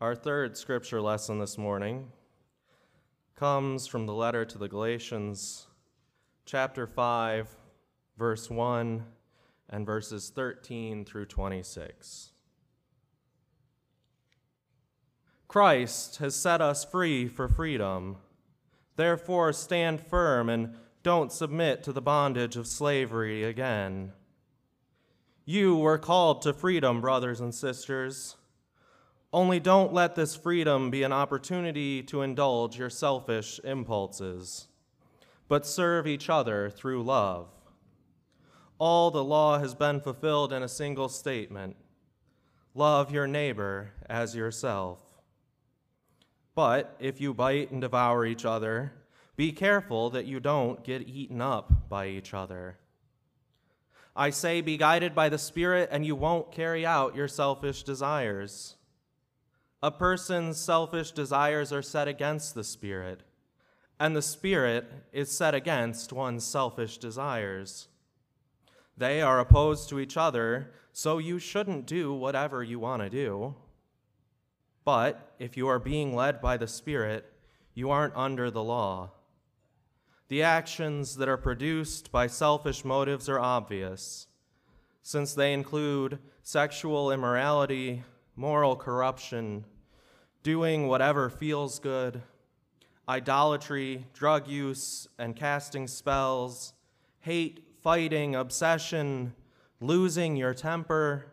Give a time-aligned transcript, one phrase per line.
[0.00, 2.12] Our third scripture lesson this morning
[3.34, 5.66] comes from the letter to the Galatians,
[6.46, 7.48] chapter 5,
[8.16, 9.02] verse 1,
[9.68, 12.30] and verses 13 through 26.
[15.48, 18.18] Christ has set us free for freedom.
[18.94, 24.12] Therefore, stand firm and don't submit to the bondage of slavery again.
[25.44, 28.36] You were called to freedom, brothers and sisters.
[29.32, 34.68] Only don't let this freedom be an opportunity to indulge your selfish impulses,
[35.48, 37.48] but serve each other through love.
[38.78, 41.76] All the law has been fulfilled in a single statement
[42.74, 45.00] love your neighbor as yourself.
[46.54, 48.92] But if you bite and devour each other,
[49.36, 52.78] be careful that you don't get eaten up by each other.
[54.14, 58.76] I say, be guided by the Spirit, and you won't carry out your selfish desires.
[59.80, 63.22] A person's selfish desires are set against the Spirit,
[64.00, 67.86] and the Spirit is set against one's selfish desires.
[68.96, 73.54] They are opposed to each other, so you shouldn't do whatever you want to do.
[74.84, 77.32] But if you are being led by the Spirit,
[77.72, 79.12] you aren't under the law.
[80.26, 84.26] The actions that are produced by selfish motives are obvious,
[85.04, 88.02] since they include sexual immorality
[88.38, 89.64] moral corruption,
[90.44, 92.22] doing whatever feels good,
[93.08, 96.72] idolatry, drug use, and casting spells,
[97.18, 99.34] hate, fighting, obsession,
[99.80, 101.26] losing your temper,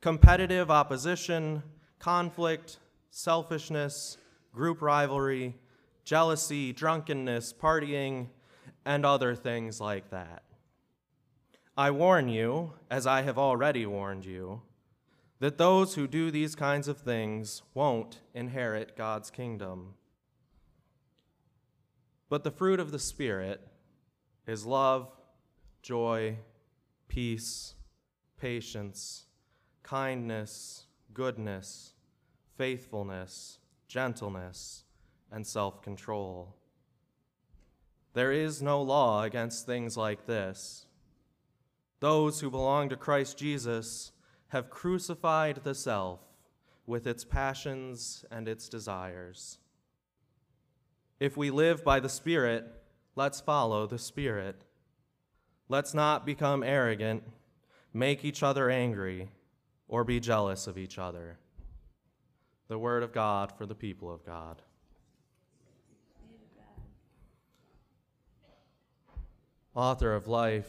[0.00, 1.64] competitive opposition,
[1.98, 2.78] conflict,
[3.10, 4.16] selfishness,
[4.52, 5.56] group rivalry,
[6.04, 8.28] jealousy, drunkenness, partying,
[8.84, 10.44] and other things like that.
[11.76, 14.62] I warn you, as I have already warned you,
[15.42, 19.94] that those who do these kinds of things won't inherit God's kingdom.
[22.28, 23.60] But the fruit of the Spirit
[24.46, 25.10] is love,
[25.82, 26.36] joy,
[27.08, 27.74] peace,
[28.38, 29.24] patience,
[29.82, 31.94] kindness, goodness,
[32.56, 33.58] faithfulness,
[33.88, 34.84] gentleness,
[35.32, 36.54] and self control.
[38.12, 40.86] There is no law against things like this.
[41.98, 44.12] Those who belong to Christ Jesus
[44.52, 46.20] have crucified the self
[46.86, 49.56] with its passions and its desires.
[51.18, 52.66] If we live by the Spirit,
[53.16, 54.66] let's follow the Spirit.
[55.70, 57.22] Let's not become arrogant,
[57.94, 59.30] make each other angry,
[59.88, 61.38] or be jealous of each other.
[62.68, 64.60] The Word of God for the people of God.
[69.74, 70.68] Author of life,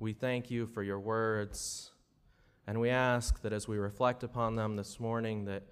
[0.00, 1.92] we thank you for your words
[2.66, 5.64] and we ask that as we reflect upon them this morning, that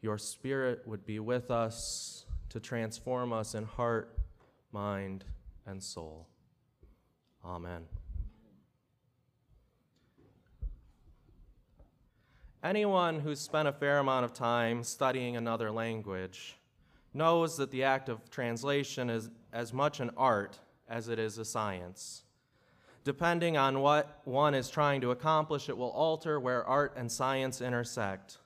[0.00, 4.18] your Spirit would be with us to transform us in heart,
[4.72, 5.24] mind,
[5.66, 6.28] and soul.
[7.44, 7.82] Amen.
[12.62, 16.56] Anyone who's spent a fair amount of time studying another language
[17.14, 20.58] knows that the act of translation is as much an art
[20.88, 22.22] as it is a science.
[23.06, 27.60] Depending on what one is trying to accomplish, it will alter where art and science
[27.60, 28.38] intersect.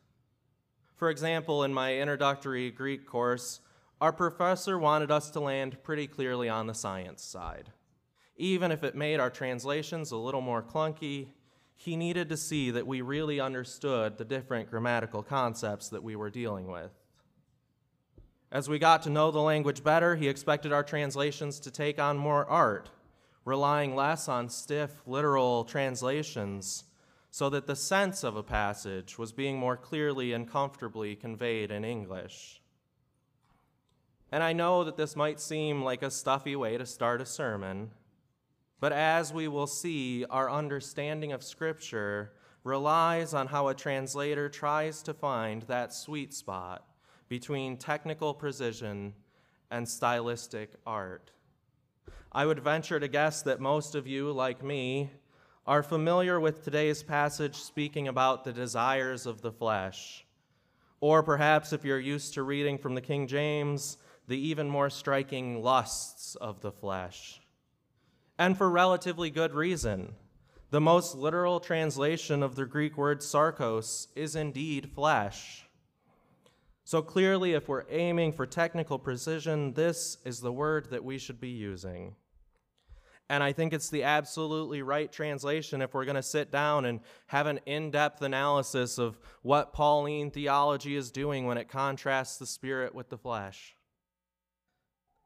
[0.96, 3.60] For example, in my introductory Greek course,
[4.02, 7.70] our professor wanted us to land pretty clearly on the science side.
[8.36, 11.28] Even if it made our translations a little more clunky,
[11.74, 16.28] he needed to see that we really understood the different grammatical concepts that we were
[16.28, 16.92] dealing with.
[18.52, 22.18] As we got to know the language better, he expected our translations to take on
[22.18, 22.90] more art
[23.50, 26.84] relying less on stiff literal translations
[27.32, 31.84] so that the sense of a passage was being more clearly and comfortably conveyed in
[31.84, 32.62] English.
[34.30, 37.90] And I know that this might seem like a stuffy way to start a sermon,
[38.78, 45.02] but as we will see, our understanding of Scripture relies on how a translator tries
[45.02, 46.84] to find that sweet spot
[47.28, 49.12] between technical precision
[49.72, 51.32] and stylistic art.
[52.32, 55.10] I would venture to guess that most of you, like me,
[55.66, 60.24] are familiar with today's passage speaking about the desires of the flesh.
[61.00, 63.96] Or perhaps if you're used to reading from the King James,
[64.28, 67.40] the even more striking lusts of the flesh.
[68.38, 70.14] And for relatively good reason.
[70.70, 75.66] The most literal translation of the Greek word sarkos is indeed flesh.
[76.90, 81.40] So clearly, if we're aiming for technical precision, this is the word that we should
[81.40, 82.16] be using.
[83.28, 86.98] And I think it's the absolutely right translation if we're going to sit down and
[87.28, 92.46] have an in depth analysis of what Pauline theology is doing when it contrasts the
[92.46, 93.76] spirit with the flesh.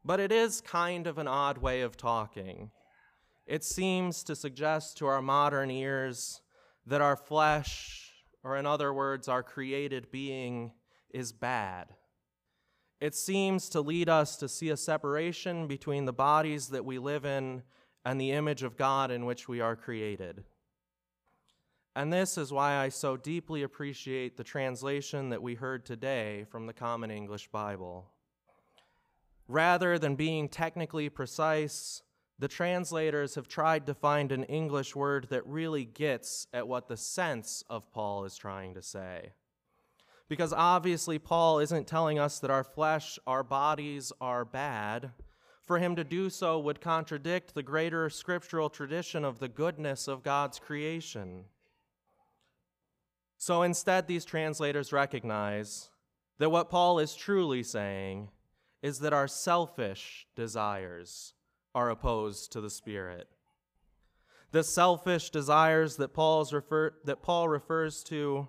[0.05, 2.73] But it is kind of an odd way of talking.
[3.47, 6.43] It seems to suggest to our modern ears
[6.85, 8.13] that our flesh,
[8.43, 10.73] or in other words, our created being,
[11.15, 11.95] is bad.
[13.01, 17.25] It seems to lead us to see a separation between the bodies that we live
[17.25, 17.63] in
[18.05, 20.45] and the image of God in which we are created.
[21.97, 26.67] And this is why I so deeply appreciate the translation that we heard today from
[26.67, 28.11] the Common English Bible.
[29.47, 32.03] Rather than being technically precise,
[32.39, 36.97] the translators have tried to find an English word that really gets at what the
[36.97, 39.33] sense of Paul is trying to say.
[40.29, 45.13] Because obviously, Paul isn't telling us that our flesh, our bodies are bad.
[45.63, 50.23] For him to do so would contradict the greater scriptural tradition of the goodness of
[50.23, 51.45] God's creation.
[53.39, 55.91] So instead, these translators recognize
[56.39, 58.29] that what Paul is truly saying
[58.83, 61.35] is that our selfish desires
[61.75, 63.29] are opposed to the Spirit.
[64.53, 68.49] The selfish desires that, Paul's refer, that Paul refers to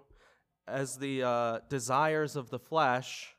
[0.68, 3.36] as the uh, desires of the flesh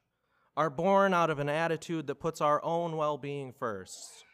[0.57, 4.25] are born out of an attitude that puts our own well being first,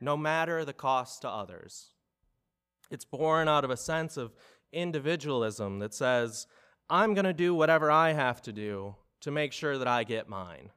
[0.00, 1.92] no matter the cost to others.
[2.90, 4.34] It's born out of a sense of
[4.72, 6.46] individualism that says,
[6.90, 10.28] I'm going to do whatever I have to do to make sure that I get
[10.28, 10.70] mine.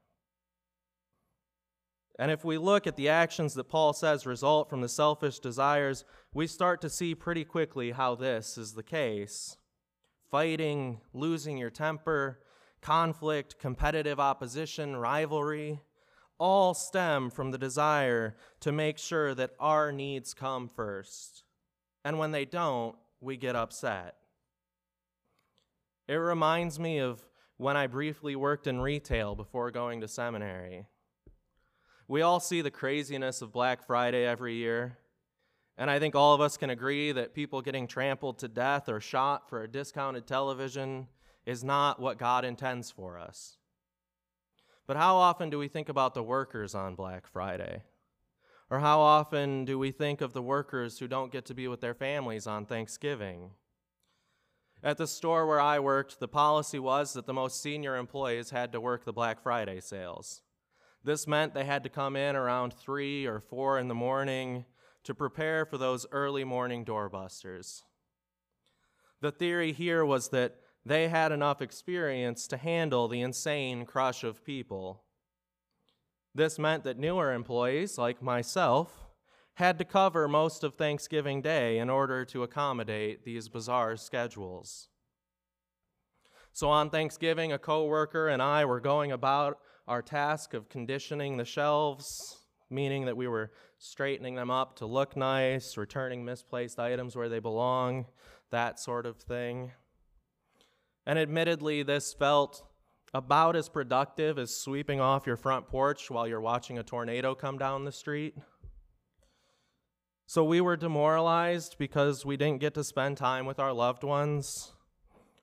[2.19, 6.03] And if we look at the actions that Paul says result from the selfish desires,
[6.33, 9.57] we start to see pretty quickly how this is the case.
[10.31, 12.39] Fighting, losing your temper,
[12.81, 15.81] conflict, competitive opposition, rivalry,
[16.39, 21.43] all stem from the desire to make sure that our needs come first.
[22.05, 24.15] And when they don't, we get upset.
[26.07, 30.87] It reminds me of when I briefly worked in retail before going to seminary.
[32.07, 34.97] We all see the craziness of Black Friday every year.
[35.81, 39.01] And I think all of us can agree that people getting trampled to death or
[39.01, 41.07] shot for a discounted television
[41.43, 43.57] is not what God intends for us.
[44.85, 47.81] But how often do we think about the workers on Black Friday?
[48.69, 51.81] Or how often do we think of the workers who don't get to be with
[51.81, 53.49] their families on Thanksgiving?
[54.83, 58.71] At the store where I worked, the policy was that the most senior employees had
[58.73, 60.43] to work the Black Friday sales.
[61.03, 64.65] This meant they had to come in around 3 or 4 in the morning
[65.03, 67.83] to prepare for those early morning doorbusters.
[69.21, 70.56] The theory here was that
[70.86, 75.03] they had enough experience to handle the insane crush of people.
[76.33, 79.06] This meant that newer employees, like myself,
[79.56, 84.88] had to cover most of Thanksgiving Day in order to accommodate these bizarre schedules.
[86.53, 91.45] So on Thanksgiving, a coworker and I were going about our task of conditioning the
[91.45, 92.40] shelves,
[92.71, 97.39] meaning that we were straightening them up to look nice, returning misplaced items where they
[97.39, 98.06] belong,
[98.50, 99.71] that sort of thing.
[101.06, 102.63] And admittedly, this felt
[103.13, 107.57] about as productive as sweeping off your front porch while you're watching a tornado come
[107.57, 108.35] down the street.
[110.25, 114.71] So we were demoralized because we didn't get to spend time with our loved ones.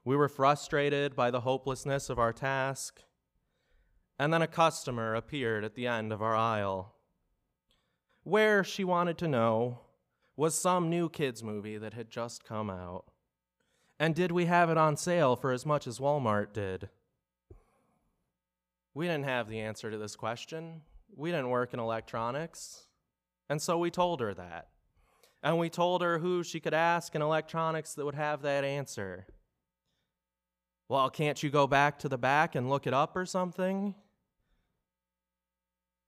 [0.02, 3.02] We were frustrated by the hopelessness of our task.
[4.18, 6.94] And then a customer appeared at the end of our aisle.
[8.28, 9.78] Where, she wanted to know,
[10.36, 13.06] was some new kids' movie that had just come out.
[13.98, 16.90] And did we have it on sale for as much as Walmart did?
[18.92, 20.82] We didn't have the answer to this question.
[21.16, 22.88] We didn't work in electronics.
[23.48, 24.68] And so we told her that.
[25.42, 29.26] And we told her who she could ask in electronics that would have that answer.
[30.86, 33.94] Well, can't you go back to the back and look it up or something?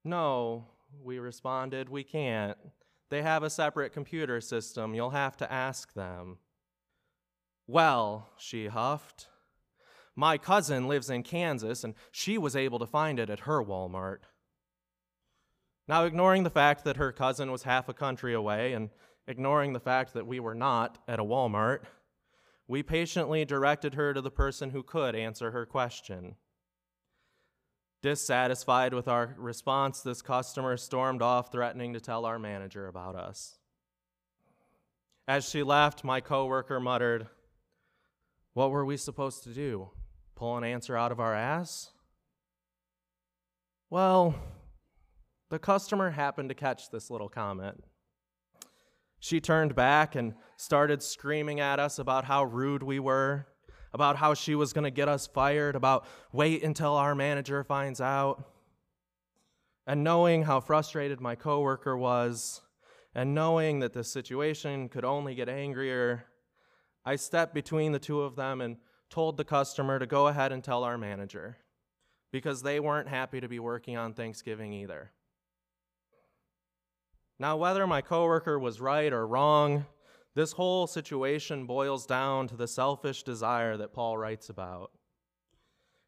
[0.04, 0.66] No,
[1.02, 2.56] we responded, we can't.
[3.10, 4.94] They have a separate computer system.
[4.94, 6.38] You'll have to ask them.
[7.66, 9.28] Well, she huffed.
[10.16, 14.18] My cousin lives in Kansas, and she was able to find it at her Walmart.
[15.88, 18.90] Now, ignoring the fact that her cousin was half a country away, and
[19.26, 21.80] ignoring the fact that we were not at a Walmart,
[22.68, 26.36] we patiently directed her to the person who could answer her question.
[28.02, 33.58] Dissatisfied with our response, this customer stormed off, threatening to tell our manager about us.
[35.28, 37.28] As she left, my coworker muttered,
[38.54, 39.90] What were we supposed to do?
[40.34, 41.90] Pull an answer out of our ass?
[43.90, 44.34] Well,
[45.50, 47.84] the customer happened to catch this little comment.
[49.18, 53.46] She turned back and started screaming at us about how rude we were,
[53.92, 58.00] about how she was going to get us fired, about wait until our manager finds
[58.00, 58.44] out.
[59.86, 62.60] And knowing how frustrated my coworker was,
[63.14, 66.26] and knowing that the situation could only get angrier,
[67.04, 68.76] I stepped between the two of them and
[69.08, 71.56] told the customer to go ahead and tell our manager
[72.30, 75.10] because they weren't happy to be working on Thanksgiving either.
[77.40, 79.86] Now, whether my coworker was right or wrong,
[80.34, 84.92] this whole situation boils down to the selfish desire that Paul writes about.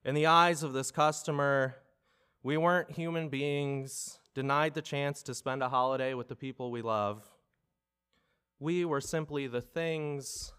[0.04, 1.76] In the eyes of this customer,
[2.42, 6.82] we weren't human beings denied the chance to spend a holiday with the people we
[6.82, 7.28] love.
[8.58, 10.52] We were simply the things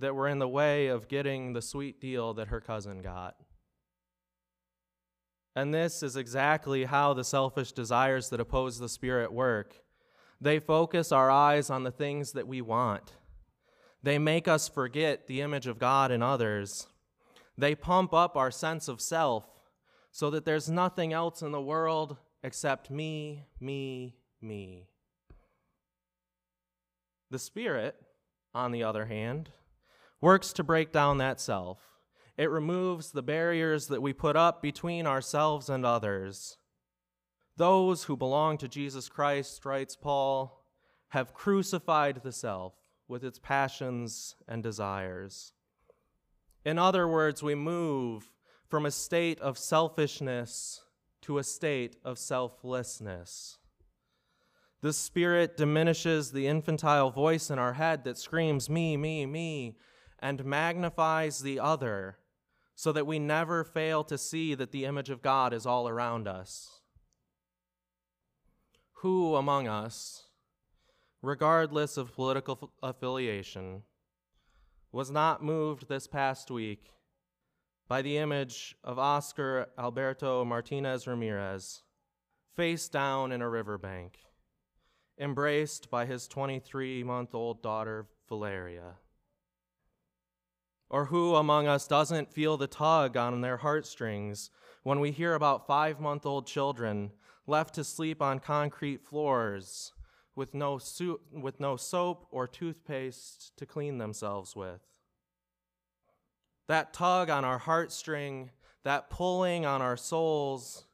[0.00, 3.36] that were in the way of getting the sweet deal that her cousin got.
[5.54, 9.83] And this is exactly how the selfish desires that oppose the Spirit work.
[10.44, 13.14] They focus our eyes on the things that we want.
[14.02, 16.86] They make us forget the image of God in others.
[17.56, 19.46] They pump up our sense of self
[20.12, 24.88] so that there's nothing else in the world except me, me, me.
[27.30, 27.96] The Spirit,
[28.54, 29.48] on the other hand,
[30.20, 31.78] works to break down that self.
[32.36, 36.58] It removes the barriers that we put up between ourselves and others.
[37.56, 40.64] Those who belong to Jesus Christ, writes Paul,
[41.08, 42.74] have crucified the self
[43.06, 45.52] with its passions and desires.
[46.64, 48.32] In other words, we move
[48.68, 50.82] from a state of selfishness
[51.22, 53.58] to a state of selflessness.
[54.80, 59.78] The Spirit diminishes the infantile voice in our head that screams, Me, me, me,
[60.18, 62.18] and magnifies the other
[62.74, 66.26] so that we never fail to see that the image of God is all around
[66.26, 66.80] us.
[69.04, 70.28] Who among us,
[71.20, 73.82] regardless of political affiliation,
[74.92, 76.86] was not moved this past week
[77.86, 81.82] by the image of Oscar Alberto Martinez Ramirez,
[82.56, 84.20] face down in a riverbank,
[85.20, 88.94] embraced by his 23 month old daughter, Valeria?
[90.88, 94.50] Or who among us doesn't feel the tug on their heartstrings
[94.82, 97.10] when we hear about five month old children
[97.46, 99.92] left to sleep on concrete floors
[100.36, 104.80] with no, su- with no soap or toothpaste to clean themselves with.
[106.66, 108.48] That tug on our heartstring,
[108.84, 110.84] that pulling on our souls,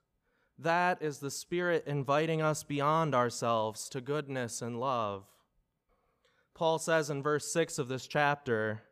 [0.59, 5.25] that is the Spirit inviting us beyond ourselves to goodness and love.
[6.55, 8.83] Paul says in verse 6 of this chapter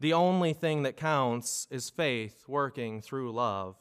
[0.00, 3.76] the only thing that counts is faith working through love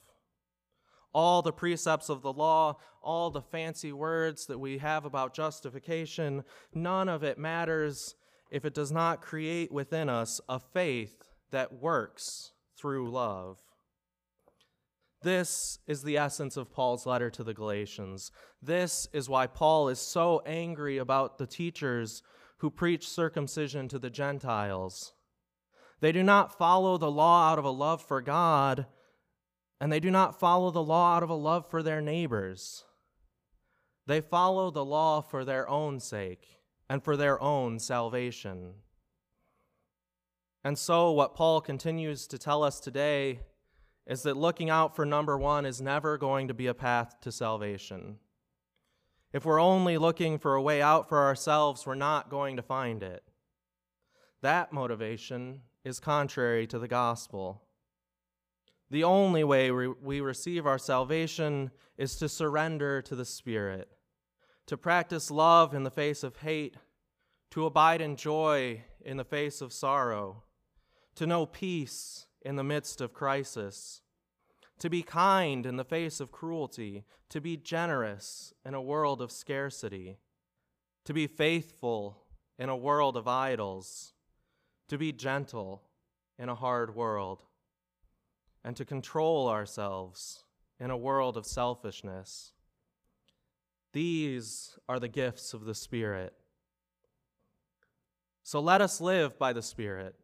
[1.17, 6.43] all the precepts of the law, all the fancy words that we have about justification,
[6.75, 8.13] none of it matters
[8.51, 13.57] if it does not create within us a faith that works through love.
[15.24, 18.31] This is the essence of Paul's letter to the Galatians.
[18.62, 22.21] This is why Paul is so angry about the teachers
[22.57, 25.13] who preach circumcision to the Gentiles.
[26.00, 28.86] They do not follow the law out of a love for God,
[29.79, 32.86] and they do not follow the law out of a love for their neighbors.
[34.05, 38.74] They follow the law for their own sake and for their own salvation.
[40.63, 43.41] And so, what Paul continues to tell us today
[44.05, 47.31] is that looking out for number one is never going to be a path to
[47.31, 48.17] salvation.
[49.34, 53.03] If we're only looking for a way out for ourselves, we're not going to find
[53.03, 53.24] it.
[54.41, 57.63] That motivation is contrary to the gospel.
[58.89, 63.89] The only way we receive our salvation is to surrender to the Spirit,
[64.65, 66.77] to practice love in the face of hate,
[67.51, 70.44] to abide in joy in the face of sorrow,
[71.15, 74.01] to know peace in the midst of crisis,
[74.79, 79.32] to be kind in the face of cruelty, to be generous in a world of
[79.32, 80.17] scarcity,
[81.03, 82.24] to be faithful
[82.58, 84.13] in a world of idols,
[84.88, 85.84] to be gentle
[86.39, 87.44] in a hard world
[88.67, 90.43] and to control ourselves
[90.77, 92.51] in a world of selfishness.
[93.93, 96.33] These are the gifts of the Spirit.
[98.43, 100.15] So let us live by the Spirit.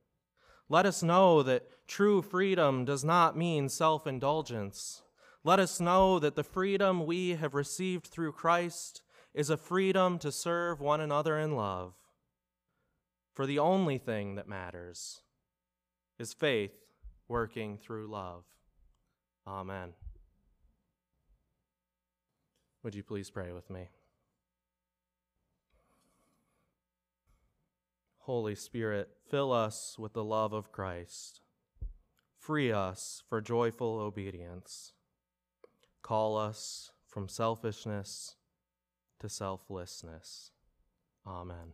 [0.68, 5.04] Let us know that true freedom does not mean self indulgence.
[5.46, 10.34] Let us know that the freedom we have received through Christ is a freedom to
[10.34, 11.94] serve one another in love.
[13.34, 15.22] For the only thing that matters
[16.20, 16.83] is faith
[17.28, 18.44] working through love.
[19.48, 19.94] Amen.
[22.84, 23.90] Would you please pray with me?
[28.20, 31.42] Holy Spirit, fill us with the love of Christ.
[32.38, 34.94] Free us for joyful obedience.
[36.02, 38.36] Call us from selfishness
[39.20, 40.52] to selflessness.
[41.26, 41.74] Amen.